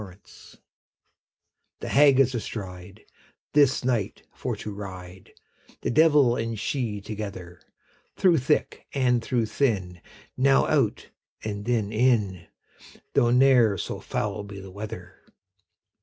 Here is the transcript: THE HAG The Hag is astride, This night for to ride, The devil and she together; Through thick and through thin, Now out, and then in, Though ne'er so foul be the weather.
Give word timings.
THE 0.01 0.07
HAG 0.07 0.21
The 1.81 1.87
Hag 1.89 2.19
is 2.19 2.33
astride, 2.33 3.01
This 3.53 3.85
night 3.85 4.23
for 4.33 4.55
to 4.55 4.71
ride, 4.73 5.31
The 5.81 5.91
devil 5.91 6.35
and 6.35 6.57
she 6.59 6.99
together; 7.01 7.61
Through 8.17 8.39
thick 8.39 8.87
and 8.95 9.23
through 9.23 9.45
thin, 9.45 10.01
Now 10.35 10.65
out, 10.65 11.11
and 11.43 11.65
then 11.65 11.91
in, 11.91 12.47
Though 13.13 13.29
ne'er 13.29 13.77
so 13.77 13.99
foul 13.99 14.43
be 14.43 14.59
the 14.59 14.71
weather. 14.71 15.19